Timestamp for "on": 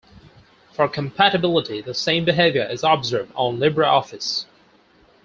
3.35-3.59